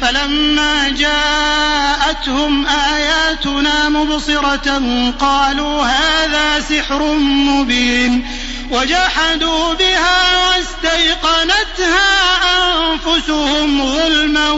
فلما 0.00 0.88
جاءتهم 0.88 2.66
آياتنا 2.66 3.88
مبصرة 3.88 4.80
قالوا 5.20 5.84
هذا 5.86 6.60
سحر 6.60 7.12
مبين 7.22 8.26
وجحدوا 8.70 9.74
بها 9.74 10.48
واستيقنتها 10.48 12.34
أنفسهم 12.58 13.92
ظلما 13.92 14.50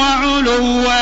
وعلوا 0.00 0.92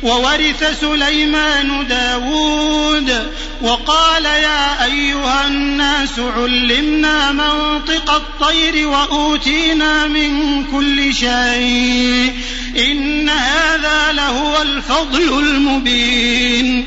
وورث 0.02 0.80
سليمان 0.80 1.86
داود 1.88 3.32
وقال 3.62 4.24
يا 4.24 4.84
أيها 4.84 5.46
الناس 5.46 6.18
علمنا 6.18 7.32
منطق 7.32 8.10
الطير 8.10 8.88
وأوتينا 8.88 10.06
من 10.06 10.64
كل 10.64 11.14
شيء 11.14 12.32
إن 12.90 13.28
هذا 13.28 14.12
لهو 14.12 14.62
الفضل 14.62 15.38
المبين 15.38 16.86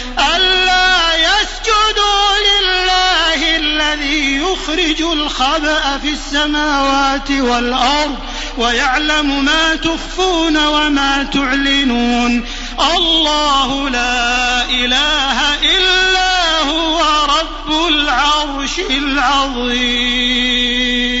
أَلَّا 0.19 1.11
يَسْجُدُوا 1.15 2.35
لِلَّهِ 2.47 3.57
الَّذِي 3.57 4.35
يُخْرِجُ 4.37 5.01
الخبأ 5.01 5.97
فِي 6.03 6.09
السَّمَاوَاتِ 6.09 7.31
وَالْأَرْضِ 7.31 8.15
وَيَعْلَمُ 8.57 9.45
مَا 9.45 9.75
تُخْفُونَ 9.75 10.57
وَمَا 10.67 11.23
تُعْلِنُونَ 11.23 12.45
الله 12.95 13.89
لا 13.89 14.61
إله 14.63 15.53
إلا 15.63 16.59
هو 16.71 17.03
رب 17.25 17.71
العرش 17.87 18.79
العظيم 18.89 21.20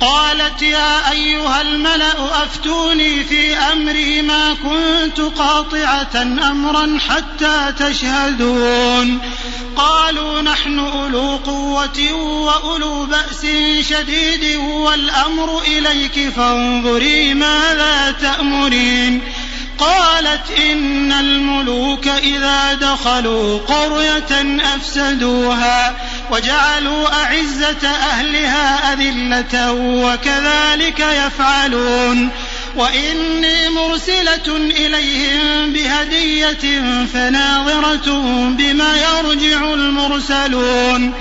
قالت 0.00 0.62
يا 0.62 1.10
أيها 1.12 1.60
الملأ 1.62 2.44
أفتوني 2.44 3.24
في 3.24 3.54
أمري 3.56 4.22
ما 4.22 4.54
كنت 4.64 5.20
قاطعة 5.20 6.22
أمرا 6.22 6.98
حتى 7.08 7.72
تشهدون 7.78 9.18
قالوا 9.76 10.40
نحن 10.42 10.78
أولو 10.78 11.36
قوة 11.46 12.12
وأولو 12.22 13.04
بأس 13.06 13.46
شديد 13.84 14.54
والأمر 14.60 15.60
إليك 15.68 16.28
فانظري 16.36 17.34
ماذا 17.34 18.14
تأمرين 18.20 19.20
قالت 19.78 20.50
إن 20.70 21.12
الملوك 21.12 22.08
إذا 22.08 22.74
دخلوا 22.74 23.58
قرية 23.58 24.58
أفسدوها 24.76 25.96
وجعلوا 26.30 27.06
أعزة 27.22 27.86
أهلها 27.88 28.92
أذلة 28.92 29.72
وكذلك 29.80 31.00
يفعلون 31.26 32.28
وإني 32.76 33.68
مرسلة 33.68 34.56
إليهم 34.56 35.72
بهدية 35.72 36.82
فناظرة 37.14 38.12
بما 38.58 38.96
يرجع 38.96 39.74
المرسلون 39.74 41.12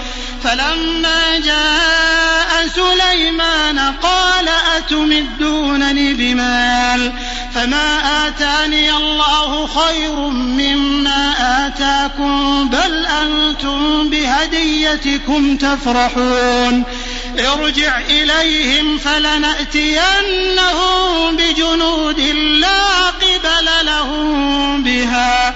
فلما 0.45 1.37
جاء 1.39 2.45
سليمان 2.75 3.79
قال 3.79 4.49
أتمدونني 4.75 6.13
بمال 6.13 7.13
فما 7.55 7.99
آتاني 8.27 8.91
الله 8.91 9.67
خير 9.67 10.15
مما 10.29 11.33
آتاكم 11.67 12.69
بل 12.69 13.05
أنتم 13.05 14.09
بهديتكم 14.09 15.57
تفرحون 15.57 16.83
ارجع 17.39 17.97
إليهم 18.09 18.97
فلنأتينهم 18.97 21.35
بجنود 21.35 22.19
لا 22.59 22.85
قبل 23.05 23.85
لهم 23.85 24.83
بها 24.83 25.55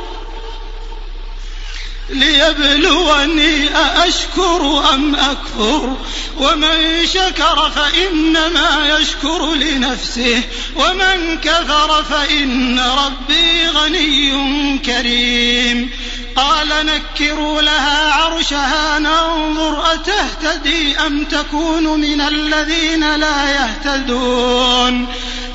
ليبلوني 2.13 3.75
أأشكر 3.77 4.83
أم 4.93 5.15
أكفر 5.15 5.97
ومن 6.37 7.05
شكر 7.13 7.71
فإنما 7.75 8.97
يشكر 8.99 9.53
لنفسه 9.53 10.43
ومن 10.75 11.37
كفر 11.43 12.03
فإن 12.03 12.79
ربي 12.79 13.67
غني 13.69 14.31
كريم 14.77 15.89
قال 16.35 16.67
نكروا 16.85 17.61
لها 17.61 18.13
عرشها 18.13 18.99
ننظر 18.99 19.93
أتهتدي 19.93 20.97
أم 20.99 21.25
تكون 21.25 21.83
من 21.99 22.21
الذين 22.21 23.15
لا 23.15 23.51
يهتدون 23.51 25.07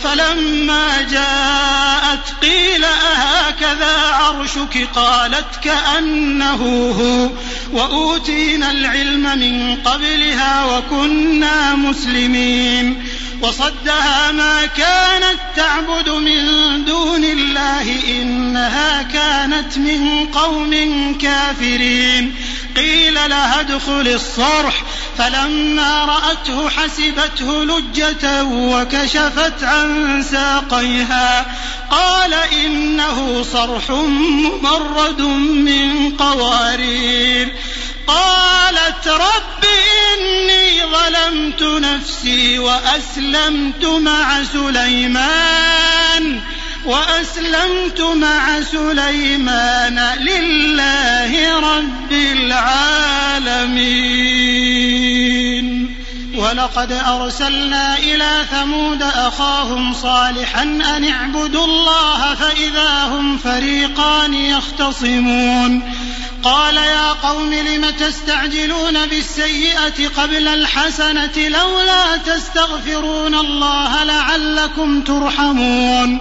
فلما 0.04 1.02
جاءت 1.02 2.34
قيل 2.42 2.84
أهكذا 2.84 4.08
عرشك 4.12 4.88
قالت 4.94 5.46
كأنه 5.64 6.60
هو 6.90 7.30
وأوتينا 7.78 8.70
العلم 8.70 9.38
من 9.38 9.76
قبلها 9.84 10.64
وكنا 10.64 11.74
مسلمين 11.74 13.02
وصدها 13.42 14.32
ما 14.32 14.66
كانت 14.66 15.38
تعبد 15.56 16.08
من 16.08 16.40
دون 16.84 17.24
الله 17.24 17.98
إنها 18.08 19.02
كانت 19.02 19.78
من 19.78 20.26
قوم 20.26 20.72
كافرين 21.22 22.34
قيل 22.76 23.14
لها 23.14 23.60
ادخل 23.60 24.08
الصرح 24.08 24.82
فلما 25.18 26.04
رأته 26.04 26.68
حسبته 26.70 27.64
لجة 27.64 28.44
وكشفت 28.44 29.62
عن 29.64 29.85
عن 29.92 30.22
ساقيها 30.22 31.46
قال 31.90 32.34
إنه 32.64 33.42
صرح 33.52 33.90
ممرد 33.90 35.20
من 35.66 36.12
قوارير 36.18 37.52
قالت 38.06 39.08
رب 39.08 39.64
إني 40.18 40.82
ظلمت 40.84 41.62
نفسي 41.62 42.58
وأسلمت 42.58 43.84
مع 43.84 44.42
سليمان 44.52 46.40
وأسلمت 46.86 48.00
مع 48.00 48.60
سليمان 48.60 49.98
لله 50.20 51.60
رب 51.60 52.12
العالمين 52.12 54.06
وَلَقَدْ 56.46 56.92
أَرْسَلْنَا 56.92 57.98
إِلَىٰ 57.98 58.44
ثَمُودَ 58.50 59.02
أَخَاهُمْ 59.02 59.94
صَالِحًا 59.94 60.62
أَنِ 60.62 61.04
اعْبُدُوا 61.04 61.64
اللَّهَ 61.64 62.34
فَإِذَا 62.34 63.04
هُمْ 63.04 63.38
فَرِيقَانِ 63.38 64.34
يَخْتَصِمُونَ 64.34 65.82
قَالَ 66.42 66.76
يَا 66.76 67.08
قَوْمِ 67.12 67.54
لِمَ 67.54 67.90
تَسْتَعْجِلُونَ 67.90 69.06
بِالسَّيِّئَةِ 69.06 70.08
قَبْلَ 70.16 70.48
الْحَسَنَةِ 70.48 71.48
لَوْلَا 71.58 72.16
تَسْتَغْفِرُونَ 72.16 73.34
اللَّهَ 73.34 74.04
لَعَلَّكُمْ 74.04 75.00
تُرْحَمُونَ 75.02 76.20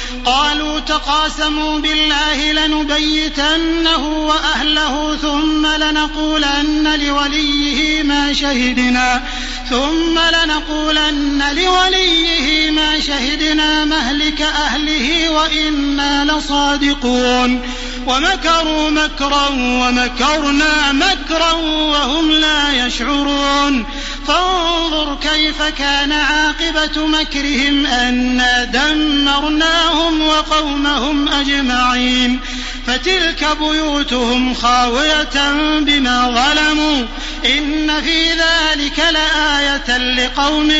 قالوا 0.25 0.79
تقاسموا 0.79 1.79
بالله 1.79 2.51
لنبيتنه 2.51 4.07
وأهله 4.07 5.15
ثم 5.15 5.67
لنقولن 5.67 6.99
لوليه 7.05 8.03
ما 8.03 8.33
شهدنا 8.33 9.23
ثم 9.69 10.19
لنقولن 10.19 11.43
لوليه 11.51 12.71
ما 12.71 12.99
شهدنا 12.99 13.85
مهلك 13.85 14.41
أهله 14.41 15.29
وإنا 15.29 16.31
لصادقون 16.31 17.61
ومكروا 18.07 18.89
مكرا 18.89 19.49
ومكرنا 19.53 20.91
مكرا 20.91 21.51
وهم 21.61 22.31
لا 22.31 22.85
يشعرون 22.87 23.85
فانظر 24.27 25.17
كيف 25.21 25.61
كان 25.61 26.11
عاقبة 26.11 27.07
مكرهم 27.07 27.85
أنا 27.85 28.63
دمرناهم 28.63 30.00
أنفسهم 30.07 30.21
وقومهم 30.27 31.27
أجمعين 31.29 32.39
فتلك 32.87 33.47
بيوتهم 33.59 34.53
خاوية 34.53 35.39
بما 35.79 36.21
ظلموا 36.27 37.05
إن 37.45 38.01
في 38.01 38.29
ذلك 38.31 38.99
لآية 38.99 39.97
لقوم 40.17 40.71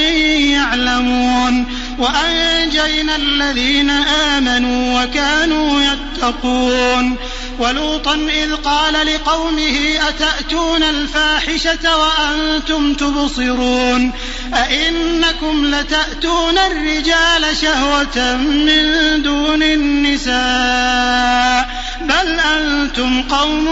يعلمون 0.51 1.65
وأنجينا 1.99 3.15
الذين 3.15 3.89
آمنوا 3.89 5.03
وكانوا 5.03 5.81
يتقون 5.81 7.17
وَلُوطًا 7.61 8.15
إِذْ 8.15 8.55
قَالَ 8.55 8.93
لِقَوْمِهِ 9.07 9.99
أَتَأْتُونَ 10.09 10.83
الْفَاحِشَةَ 10.83 11.97
وَأَنتُمْ 11.97 12.93
تُبْصِرُونَ 12.93 14.11
أَئِنَّكُمْ 14.53 15.75
لَتَأْتُونَ 15.75 16.57
الرِّجَالَ 16.57 17.45
شَهْوَةً 17.61 18.35
مِّن 18.37 18.83
دُونِ 19.23 19.63
النِّسَاءِ 19.63 21.69
بَلْ 22.01 22.39
أَنتُمْ 22.39 23.21
قَوْمٌ 23.23 23.69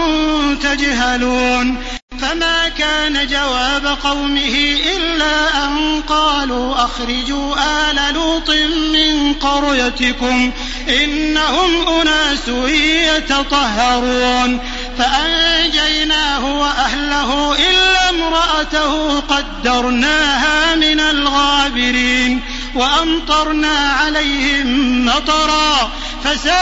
تَجْهَلُونَ 0.62 1.78
فما 2.20 2.68
كان 2.68 3.26
جواب 3.26 3.86
قومه 3.86 4.56
إلا 4.96 5.64
أن 5.66 6.00
قالوا 6.08 6.74
أخرجوا 6.84 7.56
آل 7.90 8.14
لوط 8.14 8.50
من 8.92 9.32
قريتكم 9.34 10.52
إنهم 10.88 11.88
أناس 11.88 12.48
يتطهرون 13.16 14.60
فأنجيناه 14.98 16.44
وأهله 16.58 17.54
إلا 17.70 18.10
امرأته 18.10 19.20
قدرناها 19.20 20.74
من 20.74 21.00
الغابرين 21.00 22.40
وأمطرنا 22.74 23.90
عليهم 24.00 25.04
مطرا 25.06 25.90
فساء 26.24 26.60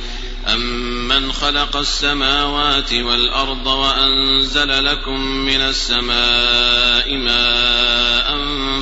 أمن 0.48 1.32
خلق 1.32 1.76
السماوات 1.78 2.94
والأرض 2.94 3.68
وأنزل 3.68 4.86
لكم 4.86 5.20
من 5.22 5.62
السماء 5.62 7.16
ماء 7.18 8.38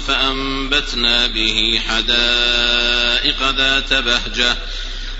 فأنبتنا 0.07 1.27
به 1.27 1.79
حدائق 1.89 3.51
ذات 3.57 3.93
بهجة 3.93 4.55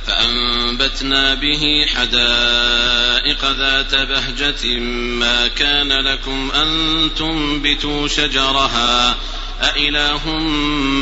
فأنبتنا 0.08 1.34
به 1.34 1.86
حدائق 1.96 3.46
ذات 3.52 3.96
بهجة 3.96 4.80
ما 5.20 5.48
كان 5.48 5.92
لكم 5.94 6.52
أن 6.56 7.10
تنبتوا 7.18 8.08
شجرها 8.08 9.16
أإله 9.64 10.30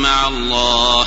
مع 0.02 0.28
الله 0.28 1.02
ۖ 1.04 1.06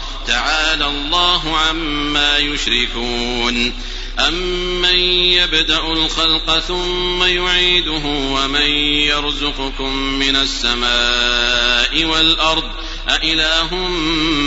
تعالى 0.31 0.85
الله 0.85 1.57
عما 1.57 2.37
يشركون 2.37 3.73
أمن 4.19 4.99
يبدأ 5.39 5.79
الخلق 5.79 6.59
ثم 6.59 7.23
يعيده 7.23 8.01
ومن 8.07 8.67
يرزقكم 9.11 9.93
من 9.95 10.35
السماء 10.35 12.05
والأرض 12.05 12.63
أإله 13.09 13.75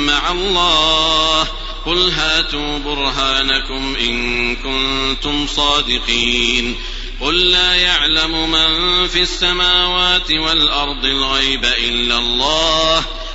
مع 0.06 0.30
الله 0.30 1.48
قل 1.86 2.10
هاتوا 2.10 2.78
برهانكم 2.78 3.96
إن 4.00 4.56
كنتم 4.56 5.46
صادقين 5.46 6.76
قل 7.20 7.50
لا 7.50 7.74
يعلم 7.74 8.50
من 8.50 9.08
في 9.08 9.22
السماوات 9.22 10.32
والأرض 10.32 11.04
الغيب 11.04 11.64
إلا 11.64 12.18
الله 12.18 13.00
ۖ 13.00 13.04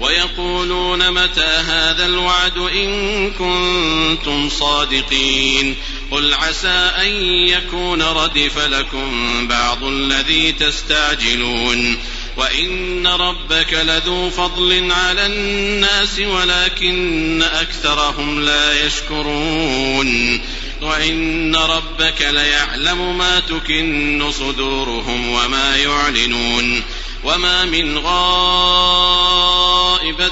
ويقولون 0.00 1.10
متى 1.12 1.44
هذا 1.66 2.06
الوعد 2.06 2.58
إن 2.58 3.30
كنتم 3.30 4.48
صادقين 4.48 5.74
قل 6.10 6.34
عسى 6.34 6.90
أن 7.02 7.08
يكون 7.48 8.02
ردف 8.02 8.58
لكم 8.58 9.28
بعض 9.48 9.84
الذي 9.84 10.52
تستعجلون 10.52 11.96
وإن 12.36 13.06
ربك 13.06 13.72
لذو 13.72 14.30
فضل 14.30 14.92
على 14.92 15.26
الناس 15.26 16.18
ولكن 16.20 17.42
أكثرهم 17.42 18.40
لا 18.44 18.86
يشكرون 18.86 20.40
وإن 20.82 21.56
ربك 21.56 22.22
ليعلم 22.30 23.18
ما 23.18 23.40
تكن 23.40 24.30
صدورهم 24.38 25.28
وما 25.28 25.76
يعلنون 25.76 26.82
وما 27.24 27.64
من 27.64 27.98
غائب 27.98 28.85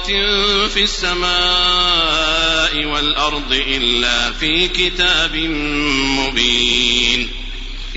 في 0.07 0.81
السماء 0.83 2.77
والأرض 2.85 3.49
إلا 3.53 4.31
في 4.31 4.67
كتاب 4.67 5.35
مبين 6.19 7.29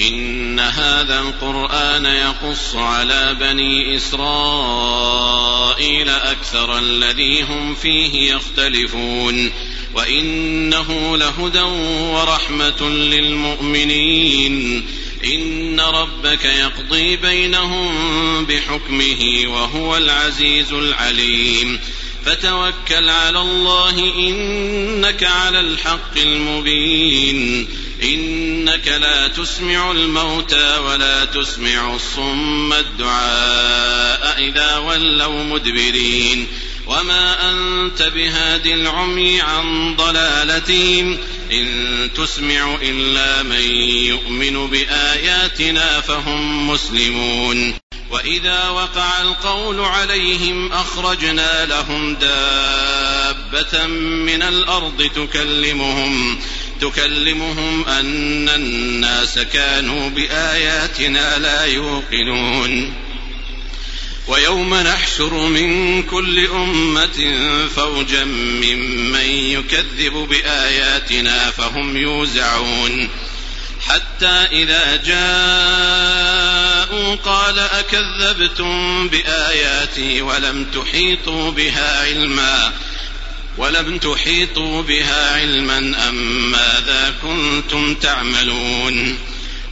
إن 0.01 0.61
هذا 0.61 1.21
القرآن 1.21 2.07
يقص 2.07 2.75
على 2.77 3.35
بني 3.41 3.97
إسرائيل 3.97 6.09
أكثر 6.09 6.79
الذي 6.79 7.43
هم 7.43 7.75
فيه 7.75 8.33
يختلفون 8.33 9.53
وإنه 9.95 11.17
لهدى 11.17 11.61
ورحمة 12.15 12.83
للمؤمنين 12.91 14.87
إن 15.25 15.81
ربك 15.81 16.45
يقضي 16.45 17.17
بينهم 17.17 18.05
بحكمه 18.45 19.43
وهو 19.47 19.97
العزيز 19.97 20.73
العليم 20.73 21.79
فتوكل 22.29 23.09
على 23.09 23.39
الله 23.41 23.99
انك 24.29 25.25
على 25.25 25.61
الحق 25.61 26.17
المبين 26.17 27.69
انك 28.03 28.89
لا 28.89 29.29
تسمع 29.29 29.91
الموتى 29.91 30.77
ولا 30.79 31.25
تسمع 31.25 31.95
الصم 31.95 32.73
الدعاء 32.73 34.43
اذا 34.45 34.77
ولوا 34.77 35.43
مدبرين 35.45 36.47
وما 36.87 37.51
انت 37.51 38.03
بهاد 38.03 38.67
العمي 38.67 39.41
عن 39.41 39.97
ضلالتهم 39.97 41.19
ان 41.53 41.67
تسمع 42.17 42.75
الا 42.83 43.43
من 43.43 43.63
يؤمن 44.05 44.67
باياتنا 44.71 46.01
فهم 46.01 46.71
مسلمون 46.71 47.75
واذا 48.11 48.69
وقع 48.69 49.21
القول 49.23 49.81
عليهم 49.81 50.73
اخرجنا 50.73 51.67
لهم 51.67 52.15
دابه 52.15 53.87
من 54.27 54.43
الارض 54.43 55.11
تكلمهم 55.17 56.41
تكلمهم 56.81 57.85
ان 57.85 58.49
الناس 58.49 59.39
كانوا 59.39 60.11
باياتنا 60.11 61.39
لا 61.39 61.65
يوقنون 61.65 62.95
ويوم 64.29 64.75
نحشر 64.75 65.35
من 65.49 66.03
كل 66.03 66.47
امه 66.47 67.37
فوجا 67.77 68.25
ممن 68.25 69.29
يكذب 69.53 70.13
باياتنا 70.15 71.51
فهم 71.51 71.97
يوزعون 71.97 73.09
حتى 73.89 74.27
اذا 74.53 74.97
جاء 74.97 76.28
قال 77.25 77.59
أكذبتم 77.59 79.09
بآياتي 79.09 80.23
ولم 80.23 80.67
تحيطوا 80.75 81.51
بها 81.51 82.03
علما 82.05 82.73
ولم 83.59 83.99
تحيطوا 83.99 84.83
بها 84.83 85.37
علما 85.41 85.79
أم 86.09 86.51
ماذا 86.51 87.15
كنتم 87.23 87.95
تعملون 87.95 89.19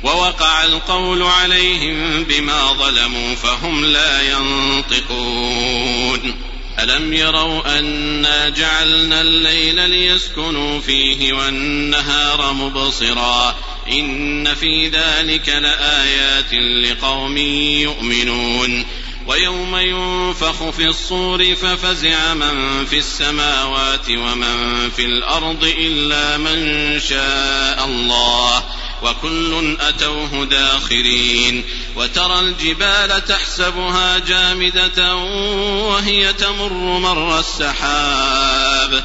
ووقع 0.03 0.65
القول 0.65 1.23
عليهم 1.23 2.25
بما 2.25 2.73
ظلموا 2.73 3.35
فهم 3.35 3.85
لا 3.85 4.21
ينطقون 4.33 6.41
ألم 6.79 7.15
يروا 7.15 7.79
أنا 7.79 8.49
جعلنا 8.49 9.21
الليل 9.21 9.91
ليسكنوا 9.91 10.81
فيه 10.81 11.33
والنهار 11.33 12.53
مبصراً 12.53 13.55
إن 13.93 14.55
في 14.55 14.89
ذلك 14.89 15.49
لآيات 15.49 16.55
لقوم 16.55 17.37
يؤمنون 17.81 18.87
ويوم 19.27 19.77
ينفخ 19.77 20.71
في 20.71 20.87
الصور 20.87 21.55
ففزع 21.55 22.35
من 22.35 22.87
في 22.87 22.99
السماوات 22.99 24.11
ومن 24.11 24.55
في 24.97 25.05
الأرض 25.05 25.65
إلا 25.79 26.37
من 26.39 27.01
شاء 27.01 27.85
الله 27.85 28.63
وكل 29.03 29.77
أتوه 29.81 30.45
داخرين 30.51 31.65
وترى 31.97 32.41
الجبال 32.41 33.25
تحسبها 33.25 34.19
جامدة 34.19 35.17
وهي 35.87 36.33
تمر 36.33 36.73
مر 36.99 37.39
السحاب 37.39 39.05